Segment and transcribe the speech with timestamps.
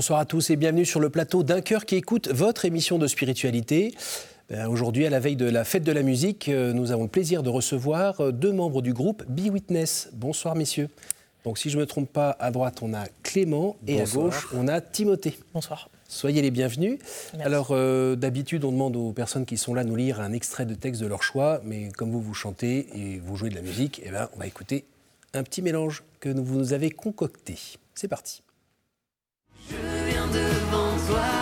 [0.00, 3.06] Bonsoir à tous et bienvenue sur le plateau d'un cœur qui écoute votre émission de
[3.06, 3.94] spiritualité.
[4.48, 7.10] Ben, aujourd'hui, à la veille de la fête de la musique, euh, nous avons le
[7.10, 10.08] plaisir de recevoir euh, deux membres du groupe Be Witness.
[10.14, 10.88] Bonsoir messieurs.
[11.44, 14.48] Donc si je ne me trompe pas, à droite on a Clément et à gauche
[14.54, 15.38] on a Timothée.
[15.52, 15.90] Bonsoir.
[16.08, 16.98] Soyez les bienvenus.
[17.38, 20.64] Alors euh, d'habitude on demande aux personnes qui sont là de nous lire un extrait
[20.64, 23.60] de texte de leur choix, mais comme vous vous chantez et vous jouez de la
[23.60, 24.86] musique, eh ben, on va écouter
[25.34, 27.58] un petit mélange que vous nous avez concocté.
[27.94, 28.40] C'est parti.
[30.32, 31.39] Devant toi.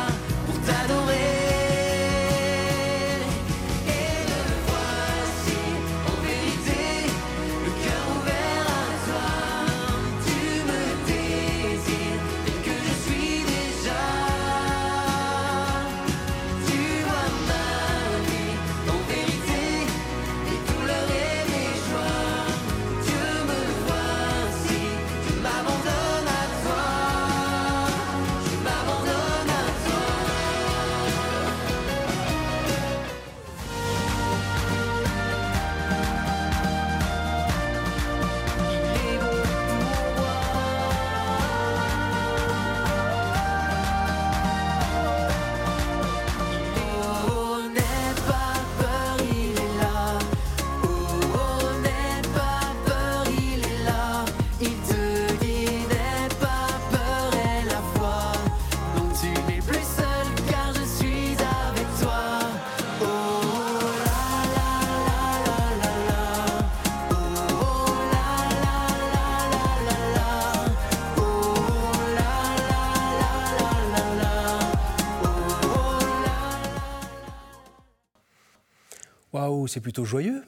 [79.78, 80.42] C'est plutôt joyeux.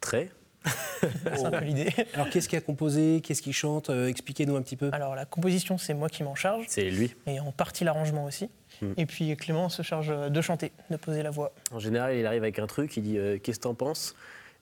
[0.00, 0.32] Très.
[1.00, 1.94] c'est un peu l'idée.
[2.12, 3.20] Alors, qu'est-ce qui a composé?
[3.22, 3.88] Qu'est-ce qui chante?
[3.88, 4.90] Euh, Expliquez-nous un petit peu.
[4.92, 6.64] Alors, la composition, c'est moi qui m'en charge.
[6.66, 7.14] C'est lui.
[7.28, 8.50] Et en partie l'arrangement aussi.
[8.82, 8.94] Hmm.
[8.96, 11.52] Et puis Clément se charge de chanter, de poser la voix.
[11.70, 14.16] En général, il arrive avec un truc, il dit euh, Qu'est-ce que t'en penses?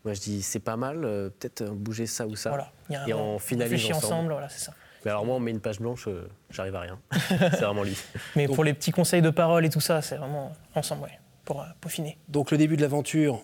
[0.05, 2.51] Moi, je dis C'est pas mal, euh, peut-être bouger ça ou ça.
[2.51, 2.71] Voilà.
[2.91, 4.05] Y a et on finalise ensemble.
[4.05, 4.75] ensemble voilà, c'est ça.
[5.07, 6.07] Mais alors, moi, on met une page blanche,
[6.51, 6.99] j'arrive à rien.
[7.29, 7.97] c'est vraiment lui.
[8.35, 11.65] Mais pour les petits conseils de parole et tout ça, c'est vraiment ensemble, ouais, pour
[11.81, 12.19] peaufiner.
[12.29, 13.43] Donc, le début de l'aventure,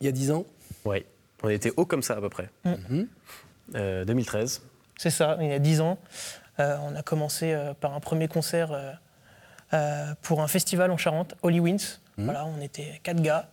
[0.00, 0.44] il y a 10 ans
[0.84, 1.04] Oui,
[1.42, 2.48] on était haut comme ça à peu près.
[2.64, 2.78] 2013.
[2.88, 3.06] Mm.
[3.76, 4.04] Euh,
[4.96, 5.98] C'est ça, il y a 10 ans.
[6.58, 8.70] Euh, on a commencé euh, par un premier concert
[10.22, 12.00] pour un festival en Charente, Holy Winds.
[12.16, 12.24] Mm.
[12.24, 13.50] Voilà, on était quatre gars.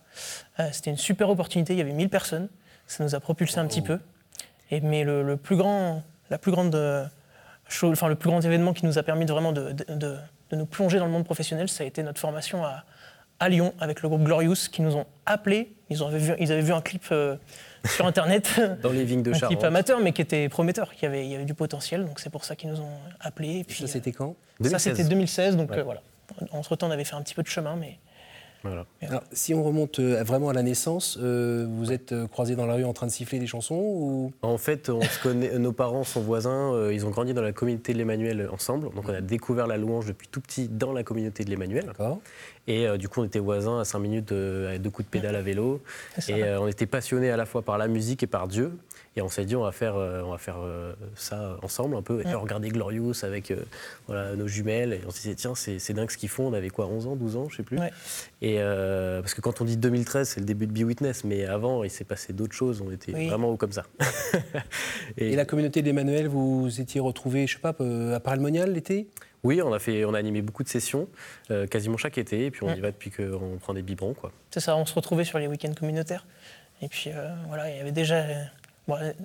[0.72, 2.48] C'était une super opportunité, il y avait 1000 personnes.
[2.86, 4.00] Ça nous a propulsé un petit peu.
[4.70, 6.74] Et, mais le, plus grand, la plus grande
[7.82, 10.18] enfin, le plus grand événement qui nous a permis de vraiment de, de,
[10.52, 12.84] nous plonger dans le monde professionnel, ça a été notre formation à,
[13.40, 15.72] à Lyon avec le groupe Glorious qui nous ont appelés.
[15.90, 17.36] Ils, avaient vu, ils avaient vu un clip euh,
[17.84, 18.60] sur Internet.
[18.82, 21.34] Dans les vignes de Un clip amateur, mais qui était prometteur, qui avait, il y
[21.34, 22.04] avait du potentiel.
[22.04, 23.60] Donc c'est pour ça qu'ils nous ont appelés.
[23.60, 24.34] Et puis, ça, c'était quand?
[24.64, 25.56] Ça, c'était 2016.
[25.56, 26.02] Donc euh, voilà.
[26.52, 27.98] Entre-temps, on avait fait un petit peu de chemin, mais
[29.32, 32.74] si on remonte euh, vraiment à la naissance, euh, vous êtes euh, croisés dans la
[32.74, 34.32] rue en train de siffler des chansons ou...
[34.42, 37.92] En fait, on se connaît, nos parents sont voisins, ils ont grandi dans la communauté
[37.92, 38.92] de l'Emmanuel ensemble.
[38.94, 41.92] Donc on a découvert la louange depuis tout petit dans la communauté de l'Emmanuel.
[42.66, 45.42] Et du coup, on était voisins à 5 minutes avec deux coups de pédale à
[45.42, 45.80] vélo.
[46.28, 48.72] Et on était passionnés à la fois par la musique et par Dieu.
[49.18, 52.02] Et on s'est dit, on va faire, euh, on va faire euh, ça ensemble un
[52.02, 52.22] peu.
[52.24, 53.56] Et regarder Glorious avec euh,
[54.06, 54.92] voilà, nos jumelles.
[54.92, 56.46] Et on s'est dit, tiens, c'est dingue ce qu'ils font.
[56.46, 57.80] On avait quoi, 11 ans, 12 ans, je sais plus.
[58.42, 61.24] Et parce que quand on dit 2013, c'est le début de Be Witness.
[61.24, 62.80] Mais avant, il s'est passé d'autres choses.
[62.80, 63.86] On était vraiment haut comme ça.
[65.18, 67.74] et, la communauté d'Emmanuel, vous étiez retrouvés, je sais pas,
[68.14, 69.08] à Paralmonial l'été?
[69.42, 71.08] Oui, on a, fait, on a animé beaucoup de sessions,
[71.70, 74.14] quasiment chaque été, et puis on y va depuis qu'on prend des biberons.
[74.52, 76.24] C'est ça, on se retrouvait sur les week-ends communautaires.
[76.82, 77.10] Et puis
[77.48, 78.22] voilà, il y avait déjà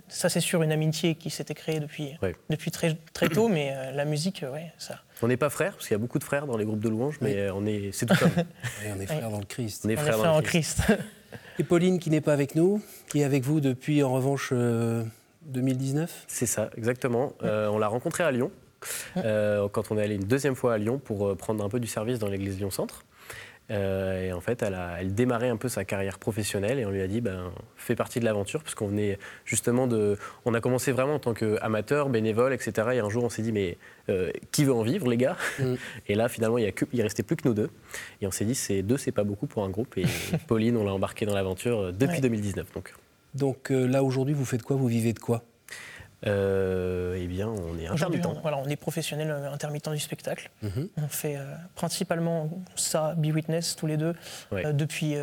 [0.07, 2.15] ça, c'est sûr, une amitié qui s'était créée depuis,
[2.49, 4.99] depuis très, très tôt, mais euh, la musique, euh, ouais, ça.
[5.21, 6.89] On n'est pas frères, parce qu'il y a beaucoup de frères dans les groupes de
[6.89, 8.31] louanges, mais euh, on est, c'est tout comme.
[8.95, 9.83] on est frères dans le Christ.
[9.85, 10.81] On est frères, dans, le Christ.
[11.59, 14.51] Et Pauline, qui n'est pas avec nous, qui est avec vous depuis, en revanche,
[15.43, 17.33] 2019 C'est ça, exactement.
[17.41, 18.51] on l'a rencontrée à Lyon,
[19.15, 22.19] quand on est allé une deuxième fois à Lyon pour prendre un peu du service
[22.19, 23.03] dans l'église Lyon-Centre.
[23.71, 26.91] Euh, et en fait, elle, a, elle démarrait un peu sa carrière professionnelle et on
[26.91, 30.17] lui a dit, ben, fais partie de l'aventure, parce qu'on venait justement de.
[30.45, 32.89] On a commencé vraiment en tant qu'amateur, bénévole, etc.
[32.93, 33.77] Et un jour, on s'est dit, mais
[34.09, 35.75] euh, qui veut en vivre, les gars mm.
[36.07, 37.69] Et là, finalement, il, il restait plus que nous deux.
[38.21, 39.97] Et on s'est dit, c'est deux, c'est pas beaucoup pour un groupe.
[39.97, 40.05] Et
[40.47, 42.71] Pauline, on l'a embarqué dans l'aventure euh, depuis 2019.
[42.73, 42.93] Donc,
[43.33, 44.75] donc là, aujourd'hui, vous faites quoi?
[44.75, 45.43] Vous vivez de quoi?
[46.25, 48.25] Eh bien, on est intermittent.
[48.25, 50.49] On, voilà, on est professionnel euh, intermittent du spectacle.
[50.61, 50.89] Mhm.
[50.97, 51.43] On fait euh,
[51.75, 54.15] principalement ça, Be Witness, tous les deux,
[54.51, 55.15] depuis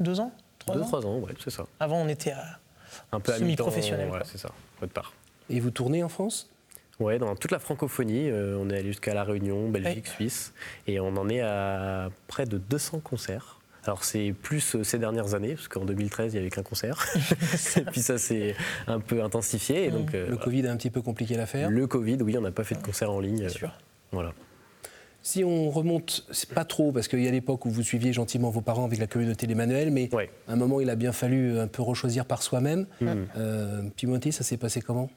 [0.00, 1.64] deux ans Trois deux, ans, trois ans, ouais, c'est ça.
[1.80, 2.58] Avant, on était à
[3.10, 4.08] un peu semi-professionnel.
[4.08, 4.50] Voilà, c'est ça,
[4.80, 5.12] votre part.
[5.50, 6.48] Et vous tournez en France?
[7.00, 10.52] Ouais, dans toute la francophonie, euh, on est allé jusqu'à La Réunion, Belgique, Suisse,
[10.86, 13.58] et on en est à près de 200 concerts.
[13.84, 17.04] Alors c'est plus euh, ces dernières années, parce qu'en 2013, il n'y avait qu'un concert.
[17.76, 18.54] et puis ça s'est
[18.86, 19.86] un peu intensifié.
[19.86, 21.68] Et donc, euh, Le Covid a un petit peu compliqué l'affaire.
[21.70, 23.40] Le Covid, oui, on n'a pas fait de concert en ligne.
[23.40, 23.72] Bien sûr.
[24.12, 24.32] Voilà.
[25.24, 28.50] Si on remonte, c'est pas trop, parce qu'il y a l'époque où vous suiviez gentiment
[28.50, 30.30] vos parents avec la communauté d'Emmanuel, mais Ouais.
[30.48, 32.86] à un moment, il a bien fallu un peu rechoisir par soi-même.
[33.36, 35.10] Euh, Pimothée, ça s'est passé comment?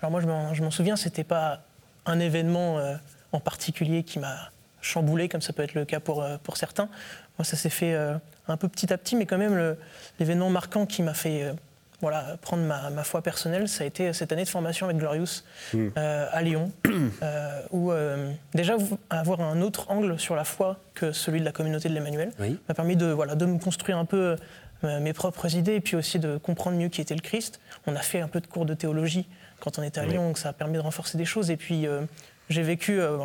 [0.00, 1.62] Alors moi, je m'en- je m'en souviens, c'était pas
[2.06, 2.94] un événement euh,
[3.32, 4.50] en particulier qui m'a
[4.80, 6.88] chamboulé, comme ça peut être le cas pour, euh, pour certains.
[7.40, 8.12] Moi, ça s'est fait euh,
[8.48, 9.74] un peu petit à petit, mais quand même,
[10.18, 11.52] l'événement marquant qui m'a fait euh,
[12.02, 15.42] voilà, prendre ma, ma foi personnelle, ça a été cette année de formation avec Glorious
[15.74, 16.70] euh, à Lyon,
[17.22, 18.76] euh, où euh, déjà
[19.08, 22.58] avoir un autre angle sur la foi que celui de la communauté de l'Emmanuel Oui.
[22.68, 24.36] m'a permis de, voilà, de me construire un peu
[24.84, 27.58] euh, mes propres idées et puis aussi de comprendre mieux qui était le Christ.
[27.86, 29.26] On a fait un peu de cours de théologie
[29.60, 31.50] quand on était à Lyon, donc ça a permis de renforcer des choses.
[31.50, 32.02] Et puis euh,
[32.50, 33.16] j'ai vécu, euh,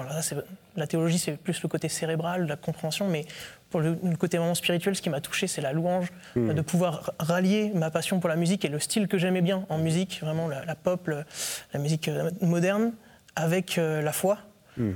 [0.77, 3.25] la théologie c'est plus le côté cérébral, la compréhension, mais
[3.69, 6.62] pour le, le côté vraiment spirituel, ce qui m'a touché, c'est la louange, euh, de
[6.62, 10.19] pouvoir rallier ma passion pour la musique et le style que j'aimais bien en musique,
[10.22, 11.25] vraiment la, la pop, le-
[11.74, 12.94] la musique euh, moderne,
[13.36, 14.38] avec euh, la foi.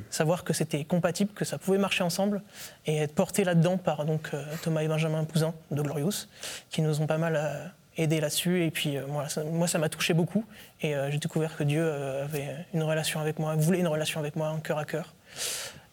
[0.09, 2.41] Savoir que c'était compatible, que ça pouvait marcher ensemble
[2.85, 6.27] et être porté là-dedans par donc, Thomas et Benjamin Pouzin de Glorious,
[6.69, 8.63] qui nous ont pas mal aidés là-dessus.
[8.63, 10.45] Et puis euh, voilà, moi, ça m'a touché beaucoup
[10.81, 14.19] et euh, j'ai découvert que Dieu euh, avait une relation avec moi, voulait une relation
[14.19, 15.13] avec moi, un cœur à cœur.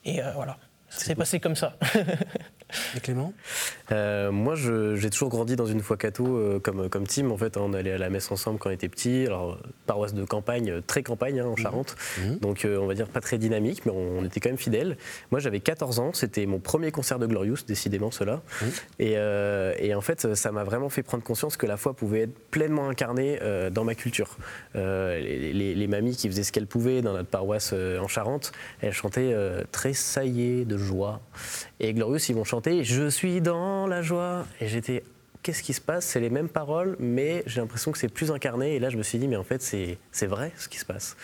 [0.04, 0.56] Et voilà,
[0.96, 1.76] ça s'est passé comme ça.
[2.96, 3.32] Et Clément?
[3.92, 7.30] Euh, moi, j'ai toujours grandi dans une foi catho euh, comme, comme Tim.
[7.30, 9.24] En fait, on allait à la messe ensemble quand on était petit.
[9.26, 11.94] Alors, paroisse de campagne, euh, très campagne hein, en Charente.
[12.40, 14.96] Donc, euh, on va dire pas très dynamique, mais on, on était quand même fidèles.
[15.30, 16.10] Moi, j'avais 14 ans.
[16.12, 18.42] C'était mon premier concert de Glorious, décidément, cela.
[18.98, 22.22] Et, euh, et en fait, ça m'a vraiment fait prendre conscience que la foi pouvait
[22.22, 24.36] être pleinement incarnée euh, dans ma culture.
[24.74, 28.08] Euh, les, les- les mamies qui faisaient ce qu'elles pouvaient dans notre paroisse euh, en
[28.08, 28.50] Charente,
[28.80, 30.85] elles chantaient euh, tressaillées de joie.
[31.80, 34.46] Et Glorious, ils vont chanter Je suis dans la joie.
[34.60, 35.02] Et j'étais
[35.46, 36.04] Qu'est-ce qui se passe?
[36.06, 38.74] C'est les mêmes paroles, mais j'ai l'impression que c'est plus incarné.
[38.74, 41.16] Et là, je me suis dit, mais en fait, c'est vrai ce qui se passe.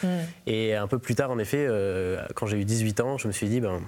[0.47, 3.33] Et un peu plus tard, en effet, euh, quand j'ai eu 18 ans, je me
[3.33, 3.81] suis dit, ben,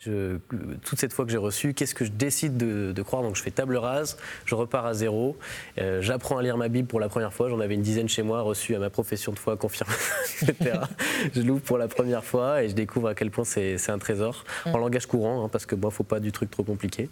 [0.00, 0.38] je-
[0.84, 3.22] toute cette foi que j'ai reçue, qu'est-ce que je décide de, de croire?
[3.22, 4.16] Donc je fais table rase,
[4.46, 5.36] je repars à zéro,
[5.78, 8.22] euh, j'apprends à lire ma Bible pour la première fois, j'en avais une dizaine chez
[8.22, 9.92] moi, reçue à ma profession de foi confirmée,
[10.42, 10.78] etc.
[11.34, 14.44] je l'ouvre pour la première fois et je découvre à quel point c'est un trésor,
[14.64, 17.08] en langage courant, hein, parce que moi, il ne faut pas du truc trop compliqué.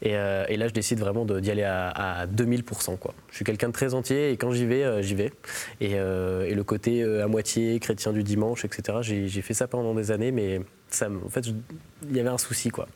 [0.00, 2.96] Et, euh, et là, je décide vraiment d'y aller à, à 2000%.
[2.98, 3.14] Quoi.
[3.30, 5.32] Je suis quelqu'un de très entier et quand j'y vais, euh, j'y vais.
[5.80, 10.10] Et, et le côté à moitié chrétien du dimanche, etc., j'ai fait ça pendant des
[10.10, 12.70] années, mais ça, en fait, il y avait un souci.
[12.70, 12.88] Quoi.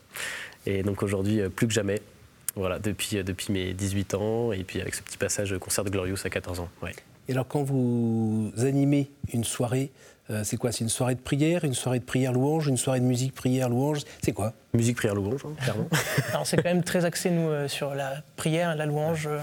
[0.65, 2.01] Et donc aujourd'hui, euh, plus que jamais.
[2.55, 5.89] Voilà, depuis, euh, depuis mes 18 ans, et puis avec ce petit passage concert de
[5.91, 6.69] Glorious à 14 ans.
[6.81, 6.91] Ouais.
[7.29, 9.91] Et alors, quand vous animez une soirée,
[10.29, 10.71] euh, c'est quoi?
[10.71, 13.69] C'est une soirée de prière, une soirée de prière louange, une soirée de musique prière
[13.69, 13.99] louange?
[14.23, 14.53] C'est quoi?
[14.73, 15.87] Musique, prière, louange, hein, clairement.
[16.29, 19.27] Alors c'est quand même très axé nous euh, sur la prière, la louange.
[19.27, 19.39] euh,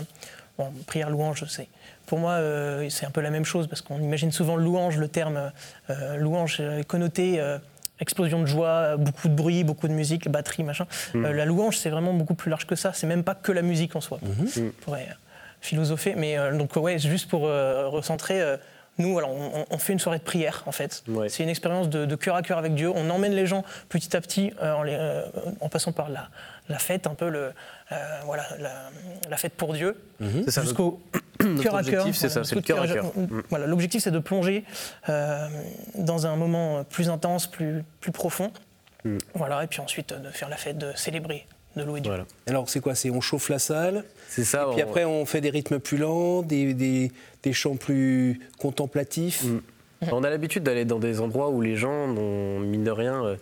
[0.57, 1.67] Bon, prière, louange, c'est
[2.07, 5.09] pour moi euh, c'est un peu la même chose parce qu'on imagine souvent louange, le
[5.09, 5.51] terme
[5.91, 7.59] euh, louange est connoté euh,
[8.01, 10.87] explosion de joie, beaucoup de bruit, beaucoup de musique, batterie, machin.
[11.15, 12.93] Euh, la louange c'est vraiment beaucoup plus large que ça.
[12.93, 14.19] C'est même pas que la musique en soi.
[14.23, 15.15] On pourrait euh,
[15.61, 18.41] philosopher, mais euh, donc ouais, juste pour euh, recentrer.
[18.41, 18.57] euh,
[18.97, 21.03] nous, voilà, on, on fait une soirée de prière, en fait.
[21.09, 21.29] Ouais.
[21.29, 22.89] C'est une expérience de, de cœur à cœur avec Dieu.
[22.95, 25.23] On emmène les gens petit à petit, euh, en, les- euh,
[25.61, 26.29] en passant par la,
[26.69, 27.51] la fête, un peu le,
[27.91, 28.71] euh, voilà, la,
[29.29, 30.01] la fête pour Dieu,
[30.45, 31.01] C'est ça, jusqu'au
[31.49, 32.01] notre cœur à cœur.
[32.07, 33.13] objectif, c'est ça, voilà, c'est le cœur à cœur.
[33.51, 34.65] Voilà, l'objectif, c'est de plonger
[35.09, 35.49] euh,
[35.99, 38.51] dans un moment plus intense, plus, plus profond.
[39.05, 39.19] Mm.
[39.35, 41.47] Voilà, et puis ensuite euh, de faire la fête, de célébrer,
[41.77, 42.11] de louer Dieu.
[42.11, 42.25] Voilà.
[42.47, 42.95] Alors, c'est quoi?
[42.95, 44.67] C'est on chauffe la salle, C'est ça.
[44.73, 49.45] puis on- après, on fait des rythmes plus lents, des, des- des chants plus contemplatifs?
[50.13, 53.37] On a l'habitude d'aller dans des endroits où les gens n'ont, mine de rien, euh,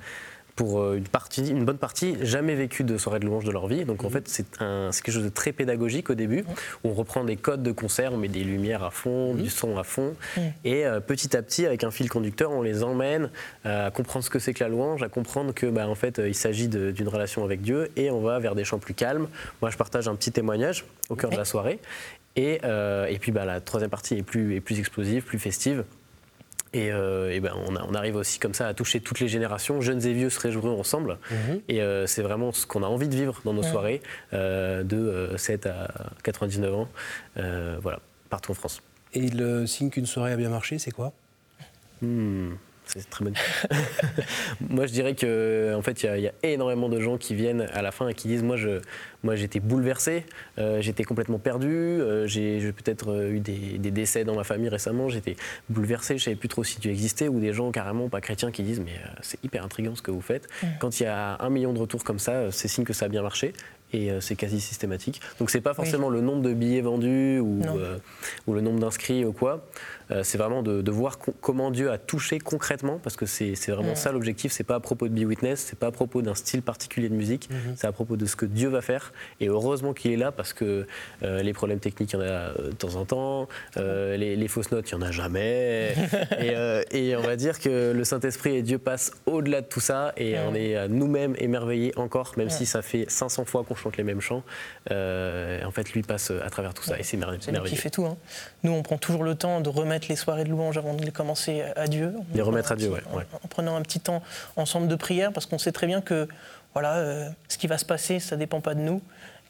[0.56, 3.66] pour euh, une, partie, une bonne partie, jamais vécu de soirée de louange de leur
[3.66, 3.84] vie.
[3.84, 6.44] Donc en fait, c'est, quelque chose de très pédagogique au début,
[6.84, 9.78] où on reprend des codes de concert, on met des lumières à fond, du son
[9.78, 10.14] à fond.
[10.64, 13.30] Et euh, petit à petit, avec un fil conducteur, on les emmène
[13.66, 16.20] euh, à comprendre ce que c'est que la louange, à comprendre que bah, en fait,
[16.24, 19.28] il s'agit d'une relation avec Dieu, et on va vers des chants plus calmes.
[19.60, 21.78] Moi, je partage un petit témoignage au cœur de la soirée.
[22.36, 25.84] Et, euh, et puis bah, la troisième partie est plus, est plus explosive, plus festive.
[26.74, 29.28] Et, euh, et ben on, a- on arrive aussi comme ça à toucher toutes les
[29.28, 31.18] générations, jeunes et vieux se réjouiront ensemble.
[31.68, 34.00] Et euh, c'est vraiment ce qu'on a envie de vivre dans nos soirées,
[34.32, 35.88] euh, de euh, 7 à
[36.22, 36.88] 99 ans,
[37.36, 38.00] voilà,
[38.30, 38.80] partout en France.
[39.14, 41.12] Et le signe qu'une soirée a bien marché, c'est quoi?
[42.00, 42.52] Hmm,
[42.96, 43.34] C'est très bonne.
[44.68, 47.80] moi, je dirais que en fait, il y, a énormément de gens qui viennent à
[47.80, 48.80] la fin et qui disent moi, je,
[49.22, 50.26] moi, j'étais bouleversé,
[50.58, 55.08] euh, j'étais complètement perdu, euh, j'ai peut-être euh, eu des, décès dans ma famille récemment,
[55.08, 55.36] j'étais
[55.70, 58.62] bouleversé, je savais plus trop si tu existais, ou des gens carrément pas chrétiens qui
[58.62, 60.48] disent mais c'est hyper intriguant ce que vous faites.
[60.78, 63.08] Quand il y a un million de retours comme ça, c'est signe que ça a
[63.08, 63.54] bien marché
[63.94, 65.20] et c'est quasi systématique.
[65.38, 67.60] Donc c'est pas forcément le nombre de billets vendus ou,
[68.46, 69.66] ou le nombre d'inscrits ou quoi.
[70.12, 74.12] Euh, c'est vraiment de, voir comment Dieu a touché concrètement, parce que c'est vraiment ça
[74.12, 74.52] l'objectif.
[74.52, 77.14] C'est pas à propos de Be Witness, c'est pas à propos d'un style particulier de
[77.14, 77.74] musique, mhm.
[77.76, 79.12] c'est à propos de ce que Dieu va faire.
[79.40, 80.86] Et heureusement qu'il est là, parce que
[81.22, 84.70] euh, les problèmes techniques, il y en a euh, de temps en temps, les, fausses
[84.70, 85.94] notes, il y en a jamais.
[86.92, 90.36] et, on va dire que le Saint-Esprit et Dieu passent au-delà de tout ça, et
[90.38, 94.20] on est nous-mêmes émerveillés encore, même si ça fait 500 fois qu'on chante les mêmes
[94.20, 94.42] chants.
[94.90, 97.40] en fait, lui passe à travers tout ça, et c'est merveilleux.
[97.42, 98.04] C'est lui qui fait tout.
[98.04, 98.16] Hein.
[98.62, 101.12] Nous, on prend toujours le temps de remettre les soirées de louange avant de les
[101.12, 102.14] commencer à Dieu.
[102.34, 103.22] Les remettre à Dieu, oui.
[103.32, 104.22] En, prenant un petit temps
[104.56, 106.28] ensemble de prière, parce qu'on sait très bien que
[106.74, 109.02] voilà, euh, ce qui va se passer, ça ne dépend pas de nous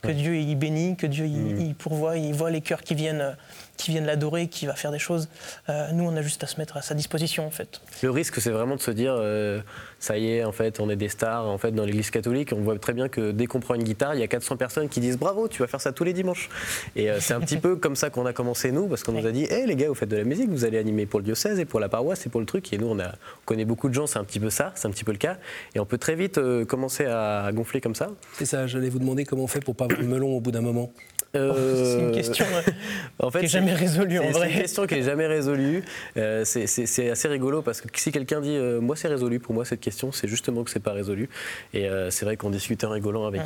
[0.03, 1.75] que Dieu y bénit, que Dieu y, mm.
[1.75, 3.37] pourvoit, il voit les cœurs qui viennent,
[3.77, 5.29] qui viennent l'adorer, qui va faire des choses.
[5.69, 7.81] Euh, nous, on a juste à se mettre à sa disposition, en fait.
[8.03, 9.61] Le risque, c'est vraiment de se dire, euh,
[9.99, 11.47] ça y est, en fait, on est des stars.
[11.47, 14.15] En fait, dans l'Église catholique, on voit très bien que dès qu'on prend une guitare,
[14.15, 16.49] il y a 400 personnes qui disent bravo, tu vas faire ça tous les dimanches.
[16.97, 19.27] Et euh, c'est un petit peu comme ça qu'on a commencé nous, parce qu'on nous
[19.27, 21.25] a dit, hé les gars, vous faites de la musique, vous allez animer pour le
[21.25, 22.73] diocèse et pour la paroisse et pour le truc.
[22.73, 23.13] Et nous, on, a,
[23.45, 25.39] connaît beaucoup de gens, c'est un petit peu ça, c'est un petit peu le cas.
[25.75, 28.11] Et on peut très vite commencer à, gonfler comme ça.
[28.35, 30.53] C'est ça, j'allais vous demander comment on fait pour pas avoir le melon au bout
[30.53, 30.93] d'un moment.
[31.35, 32.45] Euh, c'est une question
[33.19, 34.49] en fait, qui n'est jamais résolue en vrai.
[34.49, 35.83] C'est une question qui n'est jamais résolue.
[36.19, 39.65] Euh, c'est assez rigolo parce que si quelqu'un dit euh, moi c'est résolu pour moi
[39.65, 41.31] cette question, c'est justement que c'est pas résolu.
[41.73, 43.43] Et c'est vrai qu'on discutait en rigolant avec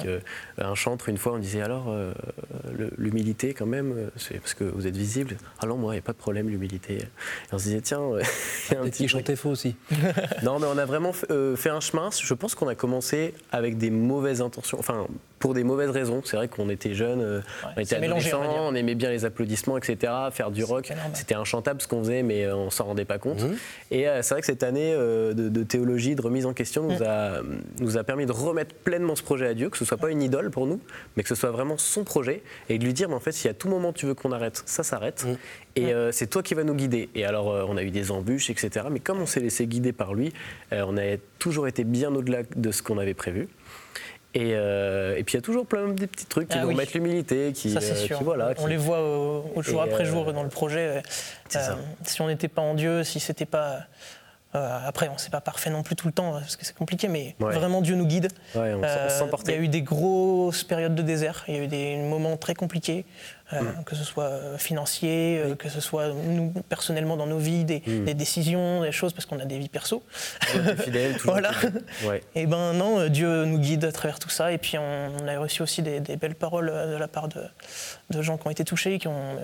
[0.58, 1.94] un chantre une fois, on disait alors
[2.98, 5.36] l'humilité quand même, c'est parce que vous êtes visible.
[5.60, 6.94] Alors moi il n'y a pas de problème l'humilité.
[6.94, 7.04] Et
[7.52, 8.00] on se disait tiens,
[8.70, 9.76] il y a un petit chantait faux aussi.
[10.42, 12.10] non mais on a vraiment fait un chemin.
[12.10, 14.78] Je pense qu'on a commencé avec des mauvaises intentions.
[14.78, 15.06] Enfin
[15.38, 16.22] pour des mauvaises raisons.
[16.24, 17.40] C'est vrai qu'on était jeunes, euh,
[17.76, 20.12] on était adolescents, on, aimait bien les applaudissements, etc.
[20.32, 23.42] Faire du rock, c'était inchantable ce qu'on faisait, mais euh, on s'en rendait pas compte.
[23.42, 23.56] Mhm.
[23.90, 27.06] Et euh, c'est vrai que cette année de, théologie, de remise en question, nous, mm.
[27.06, 27.40] a,
[27.80, 30.22] nous a permis de remettre pleinement ce projet à Dieu, que ce soit pas une
[30.22, 30.80] idole pour nous,
[31.16, 33.48] mais que ce soit vraiment son projet, et de lui dire, mais en fait, si
[33.48, 35.24] à tout moment tu veux qu'on arrête, ça s'arrête.
[35.24, 35.36] Mm.
[35.76, 37.10] Et c'est toi qui vas nous guider.
[37.14, 38.86] Et alors, on a eu des embûches, etc.
[38.90, 40.32] Mais comme on s'est laissé guider par lui,
[40.72, 43.48] on a toujours été bien au-delà de ce qu'on avait prévu.
[44.36, 46.92] Euh, et, puis il y a toujours plein de petits trucs qui ah vont mettre
[46.94, 50.42] l'humilité, qui, Ça, euh, qui, voilà, On les voit au, jour après euh, jour dans
[50.42, 51.02] le projet.
[52.04, 53.80] si on n'était pas en Dieu, si c'était pas
[54.56, 57.36] après, on sait pas parfait non plus tout le temps parce que c'est compliqué, mais
[57.38, 58.28] vraiment Dieu nous guide.
[58.54, 58.82] Ouais, on
[59.46, 62.36] il y a eu des grosses périodes de désert, il y a eu des moments
[62.36, 63.04] très compliqués.
[63.52, 63.84] Euh, mm.
[63.84, 67.80] que ce soit euh, financier, euh, que ce soit nous personnellement dans nos vies, des,
[67.86, 68.12] mm.
[68.14, 70.02] décisions, des choses, parce qu'on a des vies perso.
[70.80, 71.52] Fidèle, voilà.
[72.34, 74.50] Et ben non, Dieu nous guide à travers tout ça.
[74.50, 77.42] Et puis on, a reçu aussi des, belles paroles de la part de,
[78.10, 79.38] de, gens qui ont été touchés, qui ont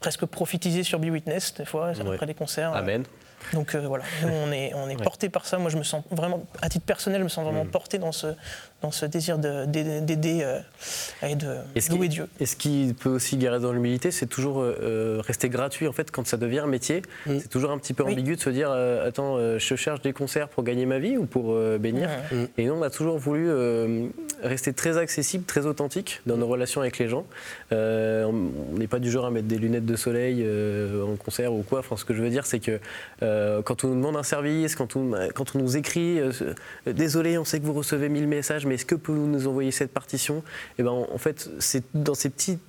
[0.00, 2.74] presque prophétisé sur Be Witness des fois, après des concerts.
[2.74, 3.04] Amen.
[3.52, 5.58] Donc voilà, nous on est, on est porté par ça.
[5.58, 7.70] Moi je me sens vraiment, à titre personnel, je me sens vraiment mm.
[7.70, 8.28] porté dans ce,
[8.82, 10.60] dans ce désir d'aider euh,
[11.22, 11.58] et de
[11.90, 12.28] louer Dieu.
[12.38, 15.86] Et ce qui peut aussi guérir dans l'humilité, c'est toujours euh, euh, rester gratuit.
[15.86, 17.38] En fait, quand ça devient un métier, mm.
[17.40, 20.64] c'est toujours un petit peu ambigu de se dire Attends, je cherche des concerts pour
[20.64, 22.44] gagner ma vie ou pour bénir mm.
[22.58, 23.50] Et nous, on a toujours voulu
[24.42, 27.26] rester très accessible, très authentique dans nos relations avec les gens.
[27.70, 28.32] on
[28.76, 30.46] n'est pas du genre à mettre des lunettes de soleil
[31.02, 31.80] en concert ou quoi.
[31.80, 32.80] Enfin, ce que je veux dire, c'est que
[33.62, 36.20] quand on nous demande un service, quand on, quand on nous écrit
[36.86, 39.92] Désolé, on sait que vous recevez 1000 messages, mais est-ce que vous nous envoyer cette
[39.92, 40.38] partition?
[40.38, 42.60] Et eh ben, en fait, c'est dans ces petites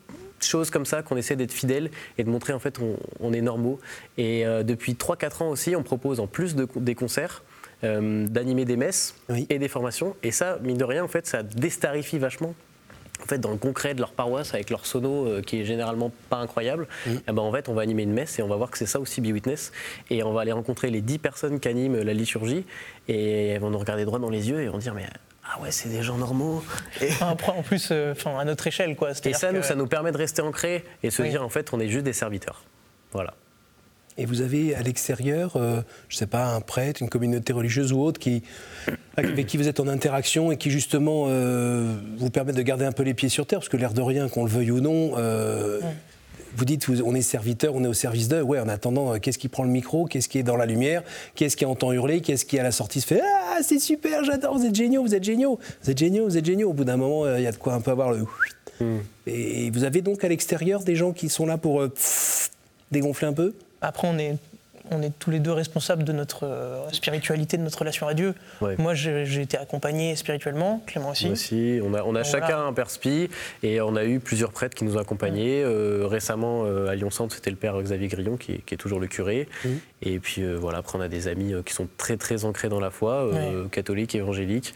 [0.44, 2.80] choses comme ça qu'on essaie d'être fidèle et de montrer en fait
[3.20, 3.80] on, est normaux.
[4.18, 7.44] Et euh, depuis 3-4 ans aussi, on propose en plus de, des concerts,
[7.84, 9.16] euh, d'animer des messes
[9.50, 10.16] et des formations.
[10.24, 12.54] Et ça, mine de rien, en fait, ça déstarifie vachement
[13.22, 16.12] en fait, dans le concret de leur paroisse, avec leur sono euh, qui est généralement
[16.30, 18.72] pas incroyable, eh ben, en fait, on va animer une messe et on va voir
[18.72, 19.72] que c'est ça aussi Be Witness.
[20.10, 22.66] Et on va aller rencontrer les 10 personnes qui animent la liturgie
[23.08, 25.06] et elles vont nous regarder droit dans les yeux et vont dire Mais
[25.44, 26.64] ah ouais, c'est des gens normaux.
[27.02, 27.10] Et...
[27.22, 29.12] en plus, euh, à notre échelle, quoi.
[29.26, 31.80] Et ça, nous, ça nous permet de rester ancrés et se dire, en fait, on
[31.80, 32.64] est juste des serviteurs.
[33.12, 33.34] Voilà.
[34.18, 37.94] Et vous avez à l'extérieur, euh, je ne sais pas, un prêtre, une communauté religieuse
[37.94, 38.44] ou autre qui,
[39.18, 42.92] avec qui vous êtes en interaction et qui justement euh, vous permet de garder un
[42.92, 45.16] peu les pieds sur terre, parce que l'air de rien, qu'on le veuille ou non,
[46.56, 48.42] vous dites, on est serviteur, on est au service d'eux.
[48.42, 51.04] Ouais, en attendant, euh, qu'est-ce qui prend le micro Qu'est-ce qui est dans la lumière
[51.36, 54.58] Qu'est-ce qui entend hurler Qu'est-ce qui à la sortie se fait Ah, c'est super, j'adore,
[54.58, 56.70] vous êtes géniaux, vous êtes géniaux, vous êtes géniaux, vous êtes géniaux.
[56.70, 58.26] Au bout d'un moment, euh, il y a de quoi un peu avoir le.
[58.80, 59.00] Hmm.
[59.28, 61.94] Et vous avez donc à l'extérieur des gens qui sont là pour euh,
[62.92, 63.54] dégonfler un peu?
[63.82, 64.38] Après, on est
[64.92, 68.34] on est tous les deux responsables de notre euh, spiritualité, de notre relation à Dieu.
[68.62, 68.76] Ouais.
[68.78, 71.26] Moi, j'ai été accompagné spirituellement, Clément aussi.
[71.26, 72.24] Moi aussi, on a, on a Voilà.
[72.24, 73.30] chacun un perspi
[73.64, 75.64] et on a eu plusieurs prêtres qui nous ont accompagnés.
[75.64, 79.00] Euh, récemment, euh, à Lyon-Centre, c'était le père Xavier Grillon qui, est- qui est toujours
[79.00, 79.48] le curé.
[80.04, 82.80] Et puis euh, voilà, après on a des amis qui sont très très ancrés dans
[82.80, 84.74] la foi, euh, catholiques, évangéliques,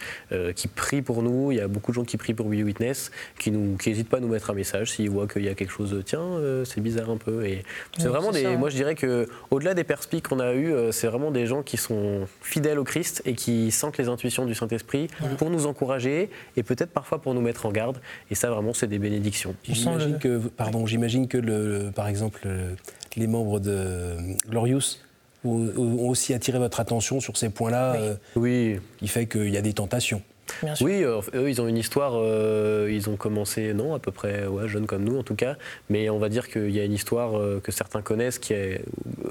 [0.55, 1.51] qui prient pour nous.
[1.51, 4.19] Il y a beaucoup de gens qui prient pour Be Witness, qui n'hésitent pas à
[4.19, 5.99] nous mettre un message s'ils voient qu'il y a quelque chose.
[6.05, 7.45] Tiens, euh, c'est bizarre un peu.
[7.45, 7.63] Et
[7.97, 8.43] c'est Oui, vraiment des.
[8.43, 8.51] ça.
[8.51, 11.77] Moi, je dirais que au-delà des qu'on a eu, euh, c'est vraiment des gens qui
[11.77, 15.07] sont fidèles au Christ et qui sentent les intuitions du Saint-Esprit
[15.37, 17.99] pour nous encourager et peut-être parfois pour nous mettre en garde.
[18.31, 19.55] Et ça, vraiment, c'est des bénédictions.
[19.63, 22.75] J'imagine le- que, pardon, j'imagine que le, par exemple, le-
[23.17, 24.15] les membres de
[24.49, 24.97] Glorious
[25.43, 27.99] ont, ont aussi attiré votre attention sur ces points-là, Oui.
[28.01, 30.21] euh, Oui, qui fait qu'il y a des tentations.
[30.61, 30.85] Bien sûr.
[30.85, 32.13] Oui, euh, eux, ils ont une histoire.
[32.15, 35.55] euh, ils ont commencé, non, à peu près, ouais, jeunes comme nous en tout cas.
[35.89, 38.81] Mais on va dire qu'il y a une histoire euh, que certains connaissent qui est.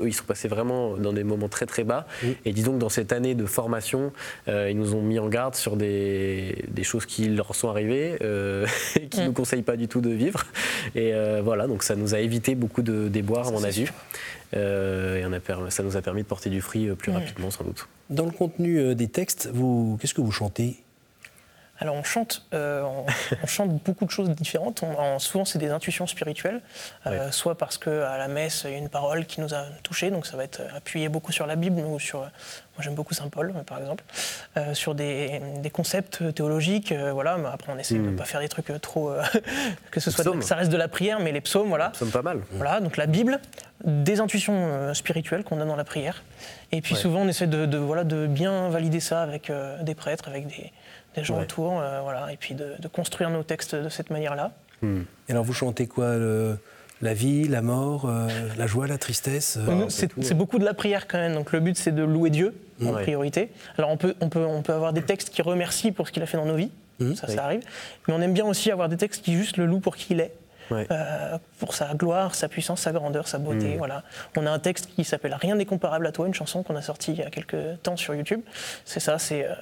[0.00, 2.06] Eux, ils sont passés vraiment dans des moments très très bas.
[2.22, 2.36] Oui.
[2.44, 4.12] Et disons que dans cette année de formation,
[4.48, 8.14] ils nous ont mis en garde sur des, des choses qui leur sont arrivées
[8.96, 9.26] et qui ne Mm.
[9.28, 10.44] nous conseillent pas du tout de vivre.
[10.94, 13.86] Et voilà, donc ça nous a évité beaucoup de déboires, à mon c'est avis.
[13.86, 13.94] sûr.
[14.56, 17.16] Euh, et on a per- ça nous a permis de porter du fruit plus Mm.
[17.16, 17.88] rapidement, sans doute.
[18.10, 19.48] Dans le contenu des textes,
[20.00, 20.76] qu'est-ce que vous chantez?
[21.80, 23.04] Alors on chante, euh, on,
[23.42, 24.82] on chante beaucoup de choses différentes.
[24.82, 26.60] On- souvent c'est des intuitions spirituelles,
[27.06, 29.64] euh, soit parce que à la messe il y a une parole qui nous a
[29.82, 32.28] touchés, donc ça va être appuyé beaucoup sur la Bible ou sur,
[32.76, 34.02] moi j'aime beaucoup Saint Paul par exemple,
[34.56, 36.90] euh, sur des, des concepts théologiques.
[36.92, 39.22] euh, voilà, mais après on essaie de ne pas faire des trucs euh, trop, euh,
[39.90, 40.40] que ce soit, Psaumes.
[40.40, 41.92] que ça reste de la prière, mais les psaumes, voilà.
[41.94, 42.40] Ça me pas mal.
[42.52, 43.38] Voilà, donc la Bible,
[43.84, 46.24] des intuitions euh, spirituelles qu'on a dans la prière.
[46.72, 47.00] Et puis Ouais.
[47.00, 50.46] souvent, on essaie de, de, voilà, de bien valider ça avec euh, des prêtres, avec
[50.48, 50.72] des,
[51.14, 51.42] des gens Ouais.
[51.42, 54.50] autour, euh, voilà, et puis de, de construire nos textes de cette manière-là.
[54.82, 55.02] Hmm.
[55.28, 56.58] Et alors vous chantez quoi le-
[57.02, 59.90] La vie, la mort, euh, la joie, la tristesse euh, peu
[60.22, 62.94] c'est beaucoup de la prière quand même, donc le but c'est de louer Dieu en
[62.94, 63.02] Ouais.
[63.02, 63.50] priorité.
[63.76, 66.22] Alors on peut, on, peut, on peut avoir des textes qui remercient pour ce qu'il
[66.22, 66.70] a fait dans nos vies,
[67.00, 67.16] Mhm.
[67.16, 67.34] ça, Oui.
[67.34, 67.62] ça arrive,
[68.06, 70.20] mais on aime bien aussi avoir des textes qui juste le louent pour qui il
[70.20, 70.32] est.
[70.70, 70.86] Ouais.
[70.90, 73.74] Euh, pour sa gloire, sa puissance, sa grandeur, sa beauté.
[73.74, 73.78] Mm.
[73.78, 74.02] Voilà.
[74.34, 76.80] On a un texte qui s'appelle Rien n'est comparable à toi, une chanson qu'on a
[76.80, 78.40] sortie il y a quelques temps sur YouTube.
[78.86, 79.52] C'est ça, c'est euh,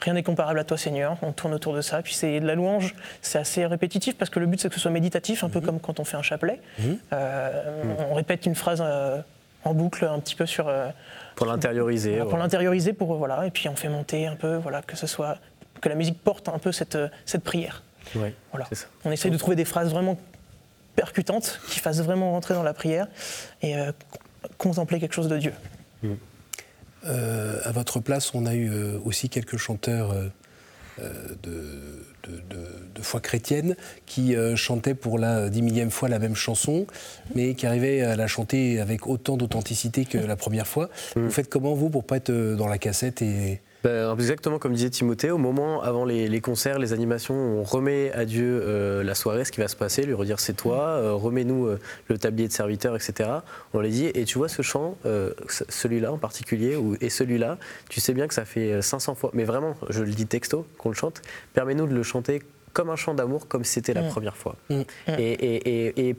[0.00, 1.16] Rien n'est comparable à toi, Seigneur.
[1.22, 2.02] On tourne autour de ça.
[2.02, 4.80] Puis c'est de la louange, c'est assez répétitif parce que le but c'est que ce
[4.80, 6.60] soit méditatif, un peu comme quand on fait un chapelet.
[6.78, 6.98] Mhm.
[7.12, 9.20] Euh, On répète une phrase euh,
[9.64, 10.68] en boucle, un petit peu sur.
[10.68, 10.88] euh,
[11.36, 12.10] Pour l'intérioriser.
[12.16, 15.06] voilà, pour l'intérioriser, pour voilà, et puis on fait monter un peu, voilà, que ce
[15.06, 15.38] soit
[15.80, 17.82] que la musique porte un peu cette, cette prière.
[18.14, 18.66] Ouais, Voilà.
[18.72, 18.86] ça.
[19.04, 20.18] On essaye de trouver des phrases vraiment
[20.96, 23.06] percutantes, qui fassent vraiment rentrer dans la prière
[23.62, 23.74] et
[24.58, 25.52] contempler quelque chose de Dieu.
[27.06, 30.28] Euh, à votre place, on a eu euh, aussi quelques chanteurs euh,
[31.00, 31.10] euh,
[31.42, 31.50] de,
[32.30, 36.36] de- de- de foi chrétienne qui euh, chantaient pour la dix millième fois la même
[36.36, 36.86] chanson,
[37.34, 40.88] mais qui arrivaient à la chanter avec autant d'authenticité que la première fois.
[41.16, 43.60] Vous faites comment, vous, pour pas être dans la cassette et...
[43.84, 48.10] Ben, exactement comme disait Timothée, au moment avant les, les concerts, les animations, on remet
[48.12, 51.12] à Dieu euh, la soirée, ce qui va se passer, lui redire c'est toi, euh,
[51.12, 53.28] remets-nous euh, le tablier de serviteur, etc.
[53.74, 57.58] On lui dit, et tu vois ce chant, ce- celui-là en particulier, ou, et celui-là,
[57.90, 60.66] tu sais bien que ça fait euh, 500 fois, mais vraiment, je le dis texto,
[60.78, 61.20] qu'on le chante,
[61.52, 62.40] permets-nous de le chanter
[62.72, 64.08] comme un chant d'amour, comme si c'était la Mm.
[64.08, 64.56] première fois.
[64.70, 64.80] Mm.
[65.18, 66.16] Et, et- et- et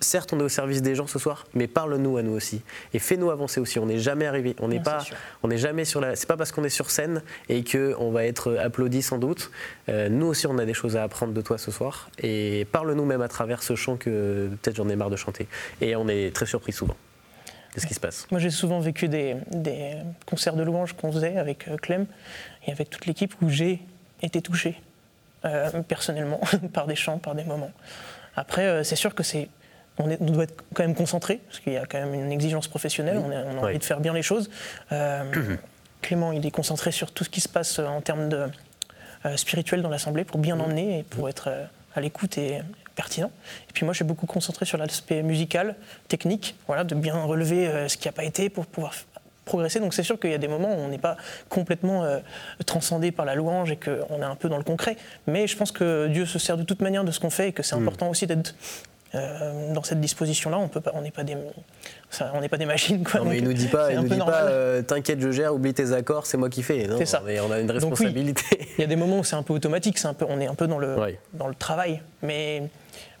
[0.00, 2.62] certes, on est au service des gens ce soir, mais parle-nous à nous aussi.
[2.94, 3.78] Et fais-nous avancer aussi.
[3.78, 4.54] On n'est jamais arrivé.
[4.60, 5.04] On n'est pas,
[5.42, 6.16] on n'est jamais sur la.
[6.16, 9.50] C'est pas parce qu'on est sur scène et que on va être applaudi sans doute.
[9.88, 12.10] Euh, nous aussi, on a des choses à apprendre de toi ce soir.
[12.22, 15.46] Et parle-nous même à travers ce chant que peut-être j'en ai marre de chanter.
[15.80, 16.96] Et on est très surpris souvent
[17.74, 18.26] de ce qui se passe.
[18.30, 19.94] Moi, j'ai souvent vécu des, des
[20.26, 22.06] concerts de louanges qu'on faisait avec euh, Clem
[22.66, 23.80] et avec toute l'équipe où j'ai
[24.22, 24.80] été touché
[25.44, 26.40] euh, personnellement
[26.72, 27.70] par des chants, par des moments.
[28.34, 29.48] Après, euh, c'est sûr que c'est
[29.98, 32.32] on, est- on doit être quand même concentré, parce qu'il y a quand même une
[32.32, 33.78] exigence professionnelle, on, est- on a envie Oui.
[33.78, 34.50] de faire bien les choses.
[34.92, 35.24] Euh,
[36.02, 38.46] Clément, il est concentré sur tout ce qui se passe euh, en termes de,
[39.26, 42.60] euh, spirituel dans l'Assemblée pour bien emmener et pour être euh, à l'écoute et
[42.94, 43.30] pertinent.
[43.68, 45.74] Et puis moi, je suis beaucoup concentré sur l'aspect musical,
[46.08, 48.92] technique, voilà, de bien relever ce qui n'a pas été pour pouvoir
[49.44, 49.78] progresser.
[49.80, 51.16] Donc c'est sûr qu'il y a des moments où on n'est pas
[51.48, 52.18] complètement euh,
[52.66, 54.96] transcendé par la louange et qu'on est un peu dans le concret.
[55.26, 57.52] Mais je pense que Dieu se sert de toute manière de ce qu'on fait et
[57.52, 58.54] que c'est important aussi d'être
[59.14, 60.58] euh, dans cette disposition-là.
[60.58, 61.36] On peut pas, on n'est pas des,
[62.10, 63.04] ça, on n'est pas des machines.
[63.04, 64.44] Quoi, Non, mais il nous dit pas, il nous dit normal.
[64.46, 66.86] pas, euh, t'inquiète, je gère, oublie tes accords, c'est moi qui fais.
[66.86, 67.22] Non, C'est ça.
[67.24, 67.88] Mais on a une Donc oui.
[67.90, 68.44] responsabilité.
[68.78, 70.46] Il y a des moments où c'est un peu automatique, c'est un peu, on est
[70.46, 71.18] un peu dans le, Ouais.
[71.34, 72.02] dans le travail.
[72.22, 72.62] Mais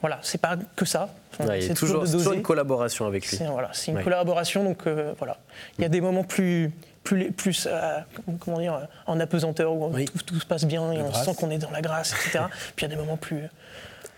[0.00, 1.08] voilà, c'est pas que ça.
[1.40, 2.36] Ouais, toujours, de c'est toujours doser.
[2.36, 3.36] une collaboration avec lui.
[3.36, 4.02] C'est voilà, c'est une Ouais.
[4.04, 5.38] collaboration, donc euh, voilà.
[5.78, 6.72] Il y a des moments plus,
[7.04, 7.98] plus, plus euh,
[8.40, 10.04] comment dire, en apesanteur où Oui.
[10.06, 11.24] tout, tout se passe bien et La on grâce.
[11.24, 12.44] sent qu'on est dans la grâce, etc.
[12.76, 13.44] Puis il y a des moments plus.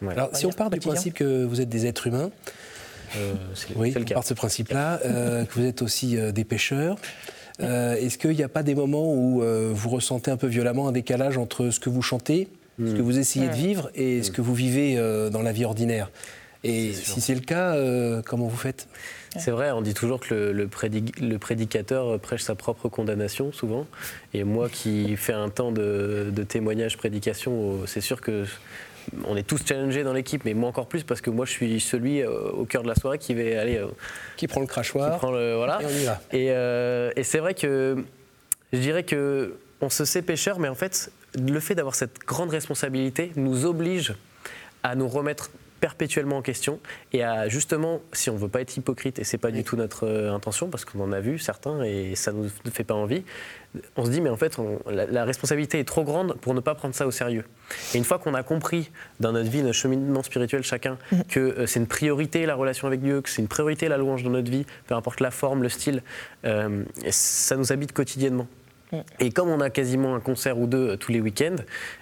[0.03, 0.13] Ouais.
[0.15, 0.93] Alors, si on part du quotidien.
[0.95, 2.31] principe que vous êtes des êtres humains,
[3.17, 4.15] euh, c'est Oui, le on cas.
[4.15, 6.97] part de ce principe-là, euh, que vous êtes aussi euh, des pêcheurs.
[7.61, 10.89] Euh, Est-ce qu'il n'y a pas des moments où euh, vous ressentez un peu violemment
[10.89, 12.97] un décalage entre ce que vous chantez, ce Hmm.
[12.97, 16.11] que vous essayez de vivre et ce que vous vivez euh, dans la vie ordinaire
[16.65, 18.89] Et si c'est le cas, euh, comment vous faites?
[19.39, 23.53] C'est vrai, on dit toujours que le, le prédi- le prédicateur prêche sa propre condamnation,
[23.53, 23.87] souvent.
[24.33, 28.45] Et moi qui fais un temps de, de témoignage, prédication, euh, c'est sûr que
[29.27, 31.81] on est tous challengés dans l'équipe, mais moi encore plus parce que moi je suis
[31.81, 33.87] celui euh, au cœur de la soirée qui va aller, euh,
[34.37, 35.81] Qui prend le qui crachoir prend le voilà.
[35.83, 36.21] Et on y va.
[36.33, 38.05] Et, euh, et c'est vrai que
[38.73, 42.51] je dirais que on se sait pêcheur, mais en fait, le fait d'avoir cette grande
[42.51, 44.15] responsabilité nous oblige
[44.83, 45.51] à nous remettre
[45.81, 46.79] perpétuellement en question
[47.13, 50.07] et à justement, si on veut pas être hypocrite, et c'est pas du tout notre
[50.07, 53.25] euh, intention, parce qu'on en a vu certains et ça nous ne fait pas envie,
[53.97, 56.61] on se dit mais en fait on- la, la responsabilité est trop grande pour ne
[56.61, 57.45] pas prendre ça au sérieux.
[57.95, 58.91] Et une fois qu'on a compris
[59.21, 63.01] dans notre vie, notre cheminement spirituel chacun, que euh, c'est une priorité la relation avec
[63.01, 65.69] Dieu, que c'est une priorité la louange dans notre vie, peu importe la forme, le
[65.69, 66.03] style,
[66.45, 68.47] euh, ça nous habite quotidiennement.
[69.21, 71.57] Et comme on a quasiment un concert ou deux euh, tous les week-ends,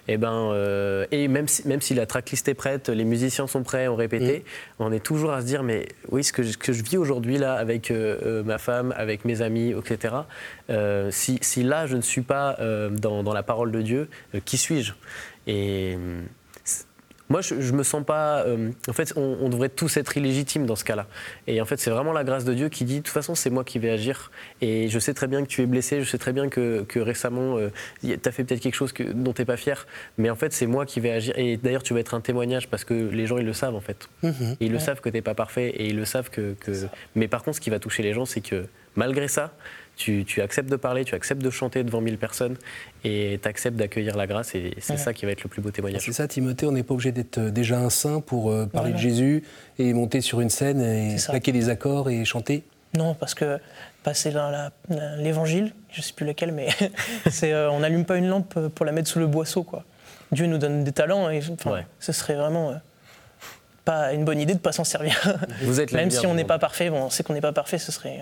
[0.07, 3.63] et, ben, euh, et même, si, même si la tracklist est prête, les musiciens sont
[3.63, 4.43] prêts, on répétait,
[4.79, 7.37] on est toujours à se dire, mais oui, ce que je, que je vis aujourd'hui
[7.37, 10.15] là avec euh, ma femme, avec mes amis, etc.,
[10.69, 12.57] euh, si, si là je ne suis pas
[12.91, 14.09] dans, dans la parole de Dieu,
[14.45, 14.93] qui suis-je?
[15.47, 15.97] Et
[17.29, 18.43] moi, je, me sens pas.
[18.45, 21.05] euh, en fait, on, on devrait tous être illégitimes dans ce cas-là.
[21.47, 23.49] Et en fait, c'est vraiment la grâce de Dieu qui dit de toute façon, c'est
[23.51, 24.31] moi qui vais agir.
[24.61, 26.99] Et je sais très bien que tu es blessé, je sais très bien que, que
[26.99, 27.57] récemment,
[28.01, 29.85] tu as fait peut-être quelque chose que, dont tu n'es pas fier.
[30.17, 31.33] Mais en fait, c'est moi qui vais agir.
[31.37, 33.81] Et d'ailleurs, tu vas être un témoignage parce que les gens, ils le savent en
[33.81, 34.09] fait.
[34.59, 36.55] Et ils le savent que tu n'es pas parfait et ils le savent que.
[36.59, 36.71] que-
[37.15, 38.65] Mais par contre, ce qui va toucher les gens, c'est que
[38.99, 39.51] malgré ça,
[39.95, 42.55] tu, tu acceptes de parler, tu acceptes de chanter devant 1000 personnes
[43.03, 44.53] et tu acceptes d'accueillir la grâce.
[44.55, 46.01] Et c'est ça qui va être le plus beau témoignage.
[46.05, 48.91] C'est ça, Timothée, on n'est pas obligé d'être euh, déjà un saint pour euh, parler
[48.91, 48.95] Voilà.
[48.95, 49.43] de Jésus
[49.77, 52.63] et monter sur une scène et claquer des accords et chanter.
[52.97, 53.59] Non, parce que
[54.03, 54.71] passer dans la-
[55.17, 56.69] l'évangile, je sais plus lequel, mais
[57.29, 59.63] c'est euh, on n'allume pas une lampe pour la mettre sous le boisseau.
[59.63, 59.83] Quoi.
[60.31, 61.85] Dieu nous donne des talents et Ouais.
[61.99, 62.73] ce serait vraiment euh,
[63.85, 65.19] pas une bonne idée de ne pas s'en servir.
[65.63, 67.51] Vous êtes la Même si on n'est pas parfait, bon, on sait qu'on n'est pas
[67.53, 68.19] parfait, ce serait.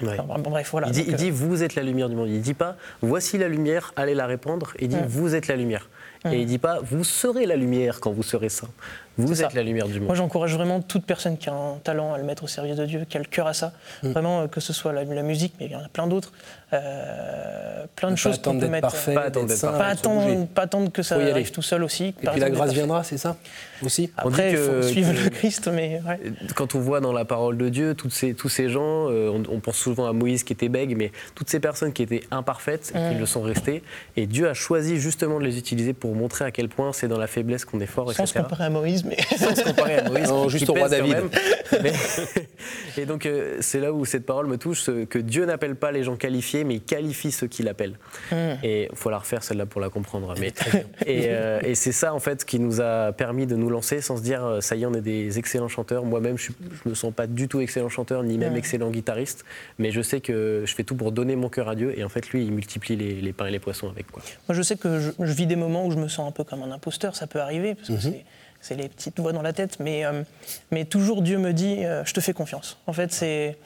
[0.00, 0.18] Ouais.
[0.18, 0.88] enfin, bon, bref, voilà.
[0.88, 2.28] Il dit, Donc, il euh, dit, vous êtes la lumière du monde.
[2.28, 4.72] Il dit pas voici la lumière, allez la répandre.
[4.80, 5.88] Il dit vous êtes la lumière.
[6.30, 8.68] Et il dit pas vous serez la lumière quand vous serez saint.
[9.18, 9.56] Vous êtes ça.
[9.56, 10.16] la lumière du Moi, monde.
[10.16, 13.04] j'encourage vraiment toute personne qui a un talent à le mettre au service de Dieu,
[13.08, 13.72] qui a le cœur à ça.
[14.02, 16.32] Vraiment, euh, que ce soit la, la musique, mais il y en a plein d'autres.
[16.72, 18.88] Euh, plein de choses qu'on attendre peut mettre.
[18.88, 22.14] parfait, Pas attendre saint, Pas attendre, pas attendre que ça arrive tout seul aussi.
[22.22, 23.36] Et puis la grâce viendra, c'est ça
[23.84, 26.20] aussi Après, il que- faut suivre que- le Christ, mais ouais.
[26.54, 29.42] Quand on voit dans la parole de Dieu toutes ces, tous ces gens, euh, on,
[29.56, 32.92] on pense souvent à Moïse qui était bègue, mais toutes ces personnes qui étaient imparfaites,
[32.94, 33.20] et qui Mm.
[33.20, 33.82] le sont restées,
[34.16, 37.18] et Dieu a choisi justement de les utiliser pour montrer à quel point c'est dans
[37.18, 38.40] la faiblesse qu'on est fort, se etc.
[38.40, 40.28] comparer à Moïse, mais sans se comparer à Moïse.
[40.28, 41.16] Non, qui- juste qui au roi David.
[41.82, 41.92] Mais-
[42.98, 46.04] et donc, euh, c'est là où cette parole me touche, que Dieu n'appelle pas les
[46.04, 47.94] gens qualifiés, mais il qualifie ceux qu'il appelle.
[48.30, 48.54] Hmm.
[48.62, 50.34] Et il faut la refaire, celle-là, pour la comprendre.
[50.38, 50.52] Mais,
[51.06, 54.16] et euh, et c'est ça, en fait, qui nous a permis de nous lancer sans
[54.16, 56.04] se dire, euh, ça y est, on est des excellents chanteurs.
[56.04, 56.50] Moi-même, je
[56.84, 58.56] ne me sens pas du tout excellent chanteur, ni même Hmm.
[58.56, 59.44] excellent guitariste.
[59.78, 61.94] Mais je sais que je fais tout pour donner mon cœur à Dieu.
[61.98, 64.10] Et en fait, lui, il multiplie les, les pains et les poissons avec.
[64.10, 64.22] Quoi.
[64.48, 66.44] moi je sais que je, je vis des moments où je me sens un peu
[66.44, 68.24] comme un imposteur, ça peut arriver, parce que c'est-
[68.62, 70.22] c'est les petites voix dans la tête, mais, euh,
[70.88, 72.78] toujours Dieu me dit, euh, je te fais confiance.
[72.86, 73.58] En fait, c'est,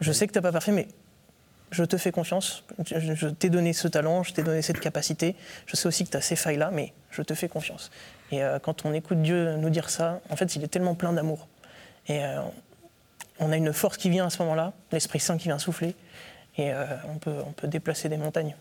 [0.00, 0.88] je sais que tu n'es pas parfait, mais
[1.70, 5.36] je te fais confiance, je, t'ai donné ce talent, je t'ai donné cette capacité,
[5.66, 7.92] je sais aussi que tu as ces failles-là, mais je te fais confiance.
[8.32, 11.12] Et euh, quand on écoute Dieu nous dire ça, en fait, il est tellement plein
[11.12, 11.46] d'amour.
[12.08, 12.20] Et
[13.38, 15.94] on a une force qui vient à ce moment-là, l'Esprit Saint qui vient souffler,
[16.58, 16.72] et
[17.08, 18.56] on, peut, on peut déplacer des montagnes.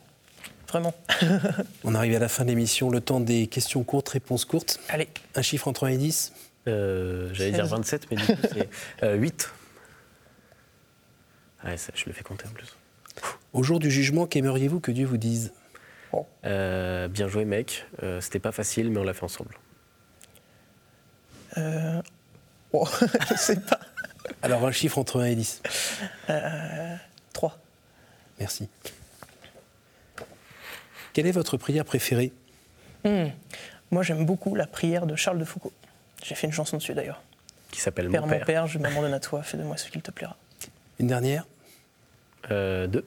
[0.69, 0.93] Vraiment.
[1.83, 4.79] On arrive à la fin de l'émission, le temps des questions courtes, réponses courtes.
[4.89, 6.33] Allez, Un chiffre entre 1 et 10
[6.67, 7.71] Euh, J'allais dire 16.
[7.71, 8.69] 27, mais du coup, c'est
[9.03, 9.51] euh, 8.
[11.65, 12.67] Ouais, ça, je le fais compter en plus.
[13.53, 15.51] Au jour du jugement, qu'aimeriez-vous que Dieu vous dise?
[16.45, 17.85] Euh, bien joué, mec.
[18.03, 19.57] Euh, C'était pas facile, mais on l'a fait ensemble.
[21.57, 22.01] Euh...
[22.73, 22.87] Oh,
[23.31, 23.79] je sais pas.
[24.43, 25.61] Alors un chiffre entre 1 et 10.
[27.33, 27.57] 3.
[28.39, 28.69] Merci.
[31.13, 32.31] Quelle est votre prière préférée
[33.91, 35.73] Moi, j'aime beaucoup la prière de Charles de Foucault.
[36.23, 37.21] J'ai fait une chanson dessus d'ailleurs.
[37.71, 38.45] Qui s'appelle Père, Mon mon Père.
[38.45, 40.35] père, je m'abandonne à toi, fais de moi ce qu'il te plaira.
[40.99, 41.45] Une dernière
[42.51, 43.05] Euh, deux.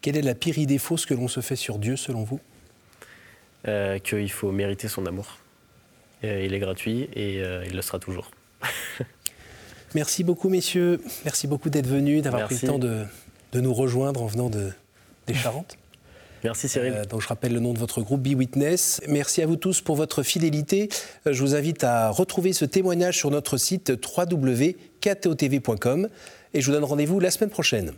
[0.00, 2.40] Quelle est la pire idée fausse que l'on se fait sur Dieu selon vous
[3.66, 5.38] Euh, Qu'il faut mériter son amour.
[6.24, 8.30] Euh, il est gratuit et euh, il le sera toujours.
[9.94, 13.04] Merci beaucoup messieurs, merci beaucoup d'être venus, d'avoir pris le temps de,
[13.52, 14.72] de nous rejoindre en venant de,
[15.26, 15.76] des Charentes.
[16.44, 16.92] Merci Cyril.
[16.94, 19.00] Euh, donc je rappelle le nom de votre groupe Be Witness.
[19.08, 20.90] Merci à vous tous pour votre fidélité.
[21.26, 26.08] Euh, je vous invite à retrouver ce témoignage sur notre site www.ktotv.com
[26.52, 27.92] et je vous donne rendez-vous la semaine prochaine.